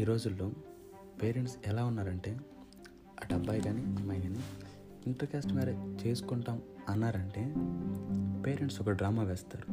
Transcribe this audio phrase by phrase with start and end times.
[0.00, 0.50] ఈ రోజుల్లో
[1.22, 2.38] పేరెంట్స్ ఎలా ఉన్నారంటే
[3.22, 4.40] అటు అబ్బాయి కానీ అమ్మాయి కానీ
[5.06, 7.42] ఇంటర్ క్యాస్ట్ మ్యారేజ్ చేసుకుంటాం అన్నారంటే
[8.42, 9.66] పేరెంట్స్ ఒక డ్రామా వేస్తారు.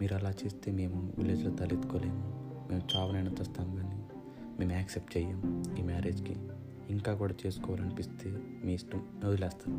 [0.00, 2.24] మీరు అలా చేస్తే మేము విలేజ్లో తలెత్తుకోలేము
[2.68, 3.98] మేము చావనైనా తెస్తాం కానీ
[4.58, 6.36] మేము యాక్సెప్ట్ చేయము ఈ మ్యారేజ్కి.
[6.90, 8.30] ఇంకా కూడా చేసుకోవాలనిపిస్తే
[8.64, 9.78] మీ ఇష్టం వదిలేస్తారు.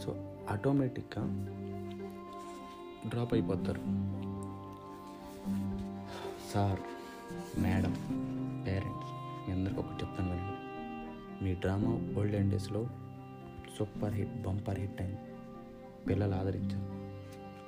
[0.00, 1.24] సో ఆటోమేటిక్గా
[3.08, 3.84] డ్రాప్ అయిపోతారు.
[6.54, 6.80] సార్
[7.58, 7.92] మేడం
[8.66, 9.12] పేరెంట్స్
[9.46, 10.58] మీ అందరికీ ఒకటి చెప్తాను వినండి.
[11.44, 12.86] మీ డ్రామా ఓల్డెన్ డేస్లో
[13.78, 15.18] సూపర్ హిట్ బంపర్ హిట్ అయింది.
[16.08, 17.02] పిల్లలు ఆదరించారు.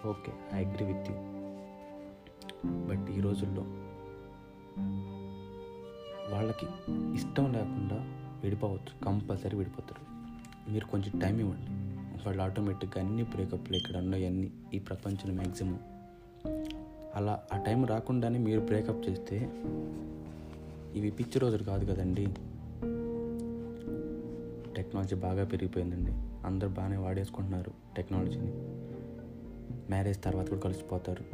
[0.09, 1.15] Okay I agree with you.
[2.67, 3.63] But ఈ రోజుల్లో
[6.35, 6.67] వాళ్ళకి
[7.15, 7.97] ఇష్టం లేకుండా
[8.43, 10.15] విడిపోవచ్చు కంపల్సరీ విడిపోతారు.
[10.73, 11.71] మీరు కొంచెం టైం ఇవ్వండి.
[12.27, 15.79] వాళ్ళు ఆటోమేటిక్గా అన్ని బ్రేకప్లు ఇక్కడ ఉన్నాయన్నీ ఈ ప్రపంచం మ్యాక్సిమం.
[17.15, 19.51] అలా ఆ టైం రాకుండానే మీరు బ్రేకప్ చేస్తే
[20.95, 22.25] ఇవి పిచ్చి రోజులు కాదు కదండి.
[24.77, 26.13] టెక్నాలజీ బాగా పెరిగిపోయిందండి.
[26.47, 28.53] అందరు బాగానే వాడేసుకుంటున్నారు టెక్నాలజీని
[29.91, 31.25] మ్యారేజ్ తర్వాత కూడా కలిసిపోతారు.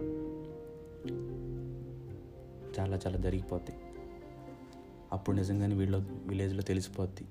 [2.80, 3.80] చాలా చాలా జరిగిపోతాయి.
[5.12, 7.24] అప్పుడు నిజంగానే వీళ్ళ విలేజ్లో తెలిసిపోద్ది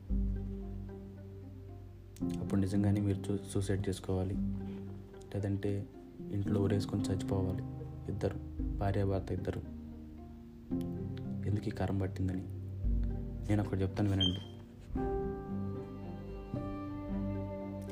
[2.40, 4.34] అప్పుడు నిజంగానే మీరు చూ సూసైడ్ చేసుకోవాలి.
[5.36, 5.86] లేదంటే
[6.32, 7.79] ఇంట్లో ఊరేసుకొని చచ్చిపోవాలి.
[8.10, 8.36] ఇద్దరు
[8.78, 9.62] భార్యాభర్త ఇద్దరు.
[11.48, 12.44] ఎందుకు ఈ కారం పట్టిందని?
[13.50, 14.40] నేను ఒకటి చెప్తాను వినండి.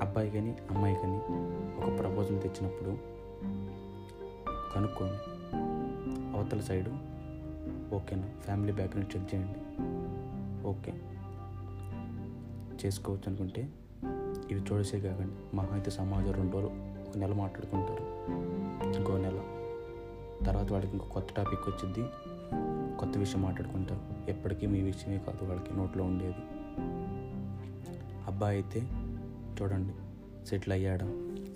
[0.01, 1.17] అబ్బాయి కానీ అమ్మాయి కానీ
[1.83, 2.97] ఒక ప్రపోజల్ తెచ్చినప్పుడు
[4.75, 5.17] కనుక్కోండి.
[6.37, 6.91] అవతల సైడు
[7.95, 8.29] ఓకేనా?
[8.41, 9.59] ఫ్యామిలీ బ్యాక్గ్రౌండ్ చెక్ చేయండి.
[10.67, 10.93] ఓకే.
[12.85, 13.69] చేసుకోవచ్చు అనుకుంటే
[14.52, 16.69] ఇవి చూడసే కాకండి మహా అయితే సమాజం రెండు రోజులు
[17.09, 18.03] ఒక నెల మాట్లాడుకుంటారు.
[18.97, 19.36] ఇంకో నెల
[20.47, 22.09] తర్వాత వాళ్ళకి ఇంకో కొత్త టాపిక్ వచ్చింది.
[22.97, 24.29] కొత్త విషయం మాట్లాడుకుంటారు.
[24.29, 26.35] ఎప్పటికీ మీ విషయమే కాదు వాళ్ళకి నోట్లో ఉండేది.
[28.25, 28.81] అబ్బాయి అయితే
[29.61, 29.93] చూడండి
[30.47, 31.05] సెటిల్ అయ్యాడా?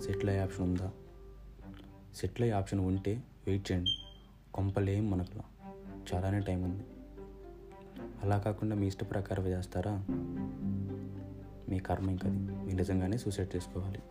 [0.06, 0.90] సెటిల్ అయ్యే ఆప్షన్ ఉందా?
[2.14, 3.90] సెటిల్ అయ్యే ఆప్షన్ ఉంటే వెయిట్ చేయండి.
[4.54, 5.40] కొంపలేం మనకు
[6.14, 6.84] చాలానే టైం ఉంది.
[8.22, 10.04] అలా కాకుండా మీ ఇష్ట ప్రకారం చేస్తారా?
[11.68, 12.38] మీ కర్మ ఇంకది.
[12.38, 14.02] మీరు నిజంగానే సూసైడ్ చేసుకోవాలి.